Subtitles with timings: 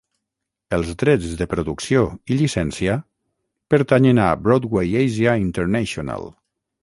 [0.77, 2.95] Els drets de producció i llicència
[3.75, 6.27] pertanyen a Broadway Asia International.